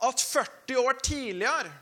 [0.00, 1.72] at 40 år tidligere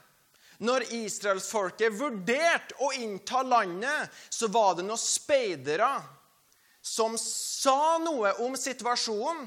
[0.64, 5.90] når israelsfolket vurderte å innta landet, så var det noen speidere
[6.83, 9.47] som sa noe om situasjonen,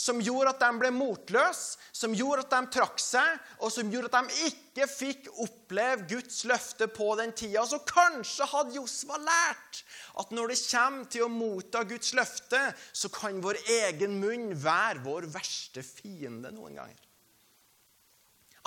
[0.00, 4.08] som gjorde at de ble motløse, som gjorde at de trakk seg, og som gjorde
[4.08, 7.66] at de ikke fikk oppleve Guds løfte på den tida.
[7.68, 9.82] Så kanskje hadde Josva lært
[10.22, 12.62] at når det kommer til å motta Guds løfte,
[12.96, 17.09] så kan vår egen munn være vår verste fiende noen ganger.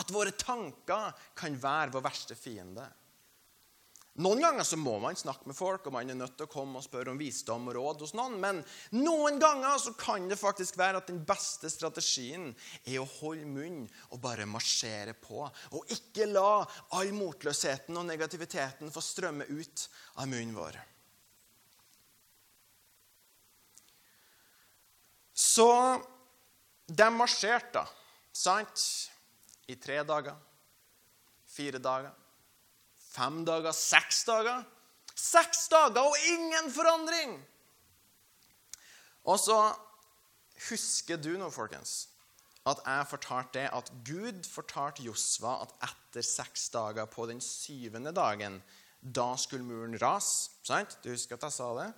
[0.01, 2.85] At våre tanker kan være vår verste fiende.
[4.21, 6.77] Noen ganger så må man snakke med folk, og man er nødt til å komme
[6.77, 8.35] og spørre om visdom og råd hos noen.
[8.41, 8.59] Men
[8.93, 12.51] noen ganger så kan det faktisk være at den beste strategien
[12.83, 13.79] er å holde munn
[14.11, 15.47] og bare marsjere på.
[15.73, 16.61] Og ikke la
[16.93, 19.87] all motløsheten og negativiteten få strømme ut
[20.21, 20.77] av munnen vår.
[25.33, 25.71] Så
[26.85, 27.81] de marsjerte,
[28.29, 28.85] sant,
[29.71, 30.35] i tre dager,
[31.47, 32.11] fire dager
[33.13, 34.63] Fem dager, seks dager.
[35.13, 37.35] Seks dager og ingen forandring!
[39.29, 39.57] Og så
[40.67, 42.07] husker du nå, folkens,
[42.67, 48.11] at jeg fortalte det at Gud fortalte Josva at etter seks dager på den syvende
[48.15, 48.57] dagen,
[49.03, 50.49] da skulle muren rase.
[50.65, 50.97] Sant?
[51.03, 51.89] Du husker at jeg sa det?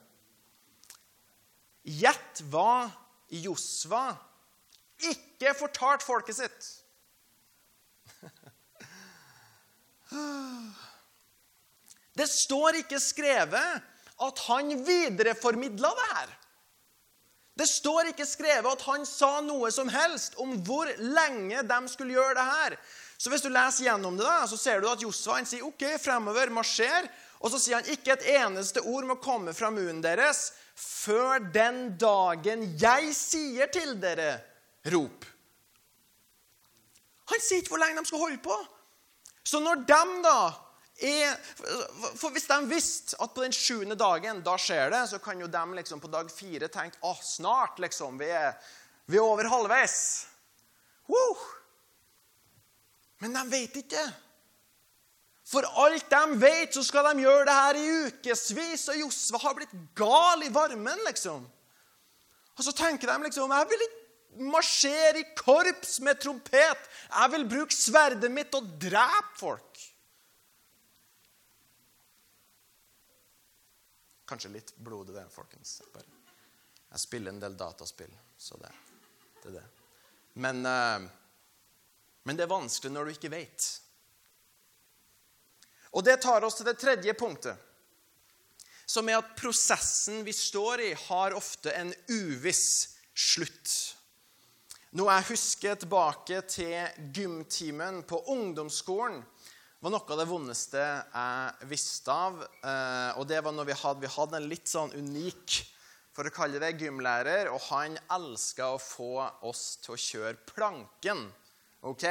[2.02, 2.90] Gjett hva
[3.46, 4.08] Josva
[5.06, 6.72] ikke fortalte folket sitt.
[12.16, 13.84] Det står ikke skrevet
[14.26, 16.34] at han videreformidla det her.
[17.56, 22.16] Det står ikke skrevet at han sa noe som helst om hvor lenge de skulle
[22.16, 22.76] gjøre det her.
[23.18, 26.52] Så hvis du leser gjennom det, da, så ser du at Josva sier OK, fremover,
[26.52, 27.08] marsjer.
[27.40, 31.94] Og så sier han ikke et eneste ord må komme fra munnen deres før den
[32.00, 34.34] dagen jeg sier til dere,
[34.92, 35.24] rop.
[37.32, 38.58] Han sier ikke hvor lenge de skal holde på.
[39.46, 40.38] Så når de da
[40.96, 41.36] er,
[42.16, 45.50] for Hvis de visste at på den sjuende dagen da skjer det, så kan jo
[45.52, 48.16] de liksom på dag fire tenke å, snart, liksom.
[48.22, 48.56] Vi er,
[49.12, 49.98] vi er over halvveis.
[51.12, 51.36] Woo!
[53.20, 54.06] Men de vet ikke.
[55.46, 58.88] For alt de vet, så skal de gjøre det her i ukevis.
[58.94, 61.44] Og Josva har blitt gal i varmen, liksom.
[62.56, 64.05] Og så tenker de liksom Jeg vil ikke
[64.40, 66.90] marsjere i korps med trompet.
[67.10, 69.84] Jeg vil bruke sverdet mitt og drepe folk.
[74.26, 75.78] Kanskje litt blodig, det, folkens.
[75.86, 78.72] Jeg spiller en del dataspill, så det,
[79.44, 79.66] det er det.
[80.42, 81.06] Men, eh,
[82.26, 83.68] men det er vanskelig når du ikke vet.
[85.96, 87.62] Og det tar oss til det tredje punktet.
[88.86, 93.96] som er at prosessen vi står i, har ofte en uviss slutt.
[94.96, 99.18] Noe jeg husker tilbake til gymtimen på ungdomsskolen,
[99.84, 102.38] var noe av det vondeste jeg visste av.
[102.40, 105.58] Eh, og det var når vi hadde, vi hadde en litt sånn unik
[106.16, 109.18] for å kalle det gymlærer, og han elska å få
[109.50, 111.26] oss til å kjøre planken.
[111.84, 112.06] ok?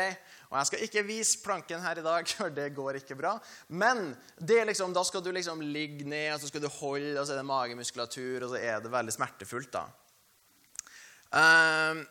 [0.51, 3.38] Og Jeg skal ikke vise planken her i dag, for det går ikke bra.
[3.73, 4.11] Men
[4.44, 7.40] liksom, da skal du liksom ligge ned, og så skal du holde, og så er
[7.40, 9.73] det magemuskulatur, og så er det veldig smertefullt.
[9.73, 9.87] da.
[11.33, 12.05] Um,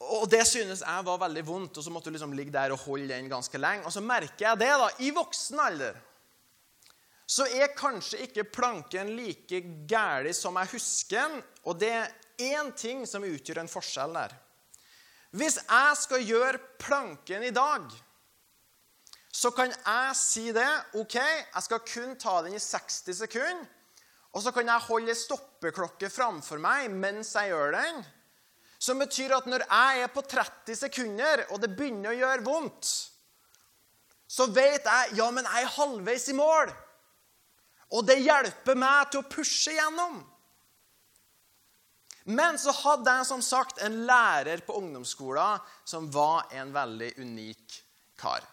[0.00, 2.80] og det synes jeg var veldig vondt, og så måtte du liksom ligge der og
[2.86, 3.84] holde den ganske lenge.
[3.84, 5.98] Og så merker jeg det, da, i voksen alder,
[7.30, 11.42] så er kanskje ikke planken like gæli som jeg husker den.
[11.68, 14.32] Og det er én ting som utgjør en forskjell der.
[15.36, 17.84] Hvis jeg skal gjøre planken i dag,
[19.30, 20.70] så kan jeg si det.
[20.98, 23.68] OK, jeg skal kun ta den i 60 sekunder.
[24.32, 28.02] Og så kan jeg holde ei stoppeklokke framfor meg mens jeg gjør den.
[28.80, 32.92] Som betyr at når jeg er på 30 sekunder, og det begynner å gjøre vondt,
[34.30, 36.70] så vet jeg ja, men jeg er halvveis i mål.
[37.98, 40.20] Og det hjelper meg til å pushe gjennom.
[42.30, 47.76] Men så hadde jeg som sagt en lærer på ungdomsskolen som var en veldig unik
[48.20, 48.46] kar.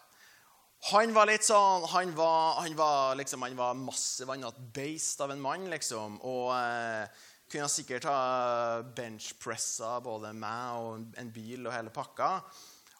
[0.92, 4.28] Han var litt sånn Han var, han var, liksom, han var massiv.
[4.30, 6.20] Han var et beist av en mann, liksom.
[6.26, 12.30] Og eh, kunne sikkert ha benchpressa både meg og en bil og hele pakka.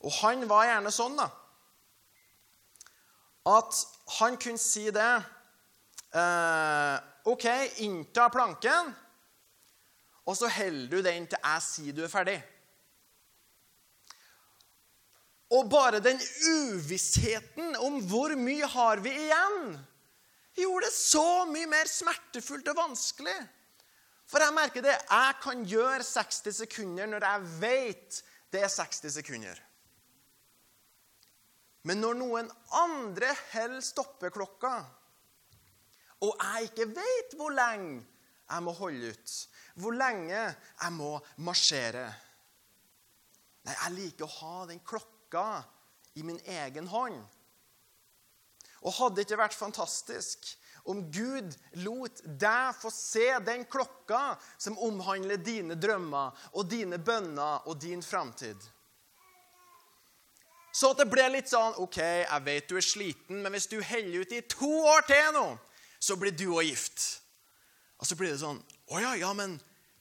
[0.04, 1.28] Og han var gjerne sånn, da.
[3.48, 3.80] At
[4.18, 5.10] han kunne si det
[6.12, 6.96] eh,
[7.28, 7.46] OK,
[7.84, 8.92] innta planken,
[10.28, 12.38] og så holder du den til jeg sier du er ferdig.
[15.56, 19.78] Og bare den uvissheten om hvor mye har vi igjen,
[20.58, 23.38] gjorde det så mye mer smertefullt og vanskelig.
[24.28, 24.96] For jeg merker det.
[25.08, 28.20] Jeg kan gjøre 60 sekunder når jeg vet
[28.52, 29.64] det er 60 sekunder.
[31.88, 34.74] Men når noen andre holder stoppeklokka,
[36.26, 38.02] og jeg ikke vet hvor lenge
[38.48, 39.34] jeg må holde ut,
[39.78, 41.12] hvor lenge jeg må
[41.46, 42.08] marsjere
[43.68, 45.60] Nei, jeg liker å ha den klokka
[46.16, 47.18] i min egen hånd.
[48.80, 50.46] Og hadde det ikke vært fantastisk
[50.88, 57.68] om Gud lot deg få se den klokka som omhandler dine drømmer og dine bønner
[57.68, 58.58] og din framtid?
[60.72, 63.80] Så at det ble litt sånn OK, jeg vet du er sliten, men hvis du
[63.82, 65.46] holder ut i to år til nå,
[65.98, 67.06] så blir du òg gift.
[67.98, 68.60] Og så blir det sånn
[68.94, 69.56] Å ja, ja, men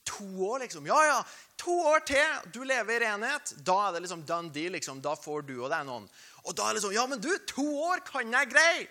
[0.08, 0.86] to år, liksom?
[0.88, 1.18] Ja, ja.
[1.60, 3.56] To år til, du lever i renhet.
[3.66, 4.72] Da er det liksom done deal.
[4.78, 5.02] liksom.
[5.04, 6.06] Da får du og deg noen.
[6.46, 8.86] Og da er det liksom Ja, men du, to år kan jeg greie.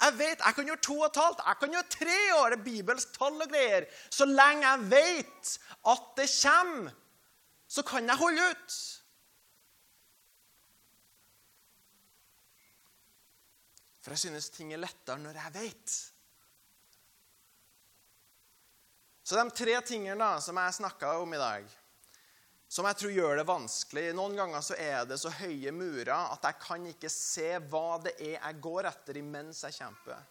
[0.00, 1.44] Jeg vet, jeg kan gjøre to og et halvt.
[1.46, 2.48] Jeg kan gjøre tre år.
[2.50, 3.86] Det er bibelsk tall og greier.
[4.10, 5.52] Så lenge jeg vet
[5.92, 6.90] at det kommer,
[7.68, 8.80] så kan jeg holde ut.
[14.04, 15.94] For jeg synes ting er lettere når jeg vet.
[19.24, 21.70] Så de tre tingene da, som jeg snakka om i dag
[22.74, 24.08] som jeg tror gjør det vanskelig.
[24.18, 28.16] Noen ganger så er det så høye murer at jeg kan ikke se hva det
[28.18, 30.24] er jeg går etter imens jeg kjemper.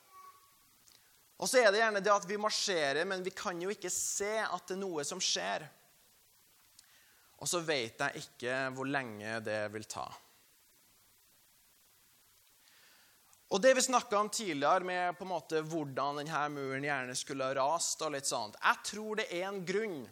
[1.40, 4.34] Og så er det gjerne det at vi marsjerer, men vi kan jo ikke se
[4.44, 5.64] at det er noe som skjer.
[7.40, 10.06] Og så vet jeg ikke hvor lenge det vil ta.
[13.54, 17.48] Og Det vi snakka om tidligere, med på en måte hvordan denne muren gjerne skulle
[17.48, 20.04] ha rast og litt sånt, Jeg tror det er en grunn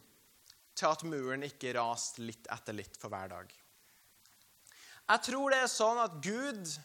[0.77, 3.51] til at muren ikke raste litt etter litt for hver dag.
[5.12, 6.75] Jeg tror det er sånn at Gud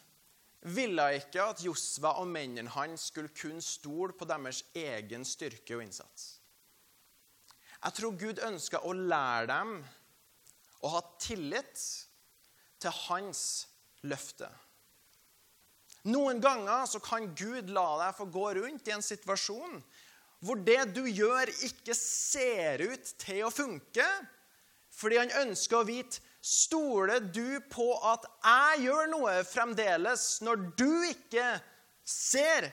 [0.67, 5.85] ville ikke at Josva og mennene hans skulle kun stole på deres egen styrke og
[5.85, 6.37] innsats.
[7.77, 9.73] Jeg tror Gud ønska å lære dem
[10.83, 11.83] å ha tillit
[12.81, 13.41] til hans
[14.07, 14.49] løfte.
[16.07, 19.79] Noen ganger så kan Gud la deg få gå rundt i en situasjon
[20.45, 24.05] hvor det du gjør, ikke ser ut til å funke,
[24.93, 30.91] fordi han ønsker å vite Stoler du på at jeg gjør noe fremdeles, når du
[31.09, 31.47] ikke
[32.07, 32.69] ser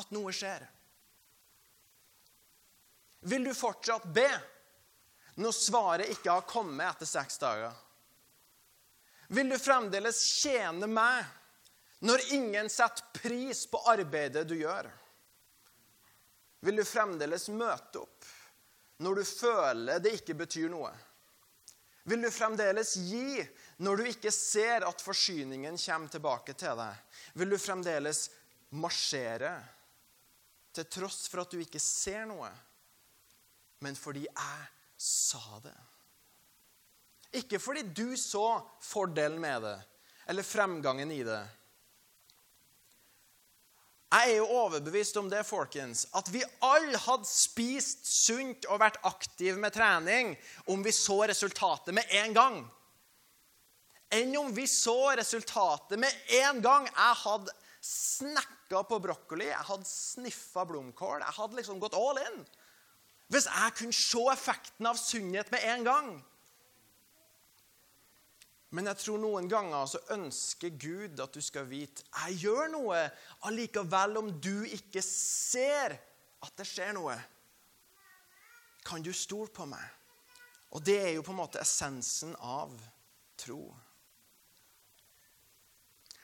[0.00, 0.62] at noe skjer?
[3.28, 4.30] Vil du fortsatt be
[5.42, 7.74] når svaret ikke har kommet etter seks dager?
[9.28, 11.26] Vil du fremdeles tjene meg
[12.08, 14.88] når ingen setter pris på arbeidet du gjør?
[16.60, 18.26] Vil du fremdeles møte opp
[19.04, 20.90] når du føler det ikke betyr noe?
[22.08, 23.42] Vil du fremdeles gi
[23.84, 27.02] når du ikke ser at forsyningen kommer tilbake til deg?
[27.38, 28.24] Vil du fremdeles
[28.80, 29.52] marsjere
[30.74, 32.48] til tross for at du ikke ser noe,
[33.84, 34.66] men fordi jeg
[34.98, 35.76] sa det.
[37.38, 39.76] Ikke fordi du så fordelen med det
[40.28, 41.40] eller fremgangen i det.
[44.08, 48.96] Jeg er jo overbevist om det, folkens, at vi alle hadde spist sunt og vært
[49.04, 50.32] aktive med trening
[50.72, 52.56] om vi så resultatet med en gang.
[54.16, 56.88] Enn om vi så resultatet med en gang.
[56.88, 57.52] Jeg hadde
[57.84, 61.20] snekka på brokkoli, jeg hadde sniffa blomkål.
[61.20, 62.40] Jeg hadde liksom gått all in.
[63.28, 66.10] Hvis jeg kunne se effekten av sunnhet med en gang.
[68.76, 73.00] Men jeg tror noen ganger så ønsker Gud at du skal vite jeg gjør noe
[73.48, 75.96] allikevel om du ikke ser
[76.44, 77.16] at det skjer noe.
[78.84, 79.84] Kan du stole på meg?
[80.76, 82.74] Og det er jo på en måte essensen av
[83.40, 83.62] tro.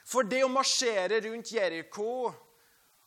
[0.05, 2.29] For det å marsjere rundt Jeriko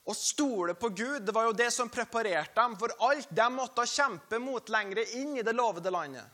[0.09, 3.87] og stole på Gud, det var jo det som preparerte dem for alt de måtte
[3.87, 6.27] kjempe mot lengre inn i det lovede landet.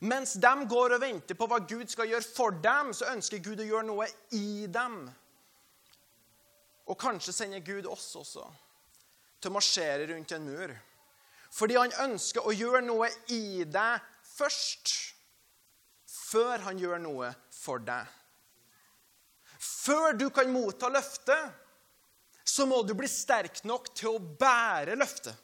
[0.00, 3.62] Mens de går og venter på hva Gud skal gjøre for dem, så ønsker Gud
[3.62, 4.98] å gjøre noe i dem.
[6.86, 8.44] Og kanskje sender Gud oss også
[9.40, 10.74] til å marsjere rundt en mur.
[11.56, 14.04] Fordi han ønsker å gjøre noe i deg
[14.36, 14.92] først,
[16.06, 18.04] før han gjør noe for deg.
[19.56, 21.52] Før du kan motta løftet,
[22.46, 25.34] så må du bli sterk nok til å bære løftet.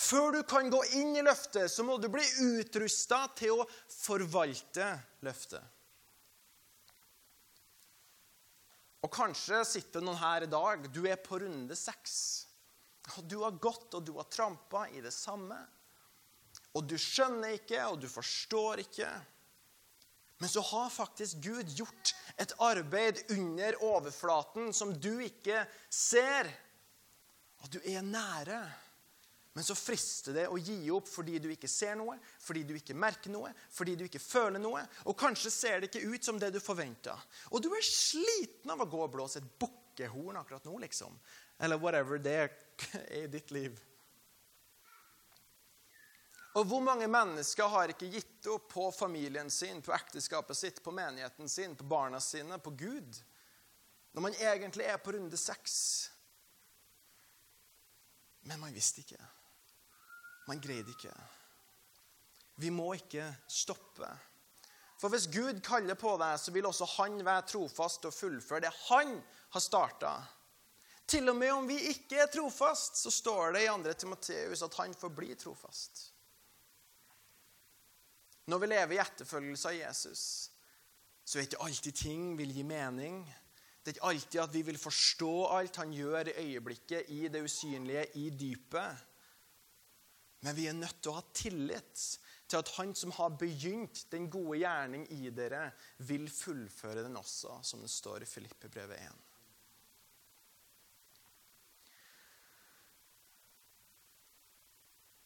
[0.00, 4.86] Før du kan gå inn i løftet, så må du bli utrusta til å forvalte
[5.26, 5.76] løftet.
[9.00, 10.88] Og kanskje sitter noen her i dag.
[10.92, 12.16] Du er på runde seks.
[13.16, 15.56] Og du har gått og du har trampa i det samme.
[16.76, 19.08] Og du skjønner ikke, og du forstår ikke.
[20.40, 26.48] Men så har faktisk Gud gjort et arbeid under overflaten som du ikke ser.
[27.60, 28.60] Og du er nære.
[29.52, 32.94] Men så frister det å gi opp fordi du ikke ser noe, fordi du ikke
[32.94, 34.84] merker noe, fordi du ikke føler noe.
[35.10, 37.16] Og kanskje ser det ikke ut som det du forventa.
[37.50, 41.18] Og du er sliten av å gå og blåse et bukkehorn akkurat nå, liksom.
[41.58, 42.52] Eller whatever det er
[43.22, 43.74] i ditt liv.
[46.58, 50.94] Og hvor mange mennesker har ikke gitt opp på familien sin, på ekteskapet sitt, på
[50.94, 53.18] menigheten sin, på barna sine, på Gud?
[54.14, 55.76] Når man egentlig er på runde seks.
[58.46, 59.20] Men man visste ikke.
[60.50, 61.12] Man greide ikke.
[62.60, 64.08] Vi må ikke stoppe.
[65.00, 68.72] For hvis Gud kaller på deg, så vil også han være trofast og fullføre det
[68.90, 69.14] han
[69.54, 70.12] har starta.
[71.10, 73.94] Til og med om vi ikke er trofast, så står det i 2.
[74.02, 76.02] Timoteus at han får bli trofast.
[78.50, 80.22] Når vi lever i etterfølgelse av Jesus,
[81.24, 83.22] så er ikke alltid ting vil gi mening.
[83.80, 87.42] Det er ikke alltid at vi vil forstå alt han gjør i øyeblikket, i det
[87.46, 89.06] usynlige, i dypet.
[90.40, 92.04] Men vi er nødt til å ha tillit
[92.50, 95.68] til at han som har begynt den gode gjerning i dere,
[96.08, 99.26] vil fullføre den også, som det står i Filippe-brevet 1.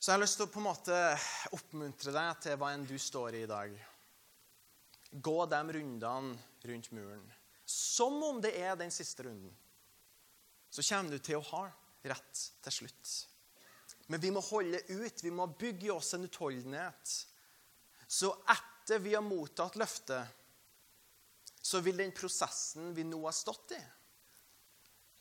[0.04, 0.96] Så jeg har lyst til å på en måte
[1.56, 3.72] oppmuntre deg til hva enn du står i i dag.
[5.14, 6.34] Gå de rundene
[6.68, 7.22] rundt muren.
[7.64, 9.54] Som om det er den siste runden.
[10.68, 11.62] Så kommer du til å ha
[12.04, 13.14] rett til slutt.
[14.06, 15.24] Men vi må holde ut.
[15.24, 17.14] Vi må bygge oss en utholdenhet.
[18.06, 20.40] Så etter vi har mottatt løftet,
[21.64, 23.80] så vil den prosessen vi nå har stått i,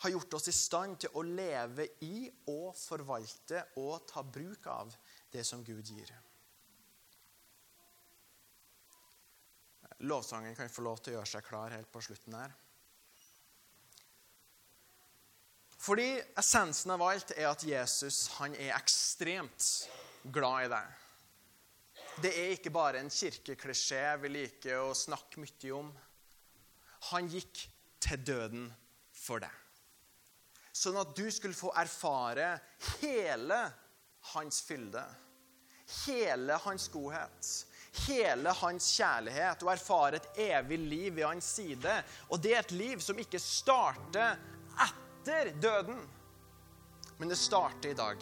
[0.04, 4.92] ha gjort oss i stand til å leve i og forvalte og ta bruk av
[5.32, 6.12] det som Gud gir.
[10.04, 12.52] Lovsangen kan få lov til å gjøre seg klar helt på slutten her.
[15.84, 16.10] Fordi
[16.40, 19.72] essensen av alt er at Jesus han er ekstremt
[20.32, 21.00] glad i deg.
[22.24, 25.90] Det er ikke bare en kirkeklisjé vi liker å snakke mye om.
[27.10, 27.66] Han gikk
[28.04, 28.70] til døden
[29.18, 29.64] for deg
[30.74, 32.56] sånn at du skulle få erfare
[33.00, 33.60] hele
[34.34, 35.04] hans fylde.
[36.06, 37.50] Hele hans godhet.
[38.08, 42.00] Hele hans kjærlighet og erfare et evig liv ved hans side.
[42.32, 44.40] Og det er et liv som ikke starter
[45.28, 46.00] etter døden,
[47.18, 48.18] men det starter i dag.